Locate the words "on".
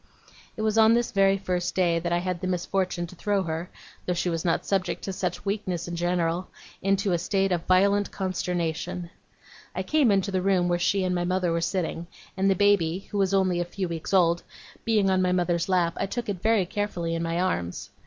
0.79-0.95, 15.11-15.21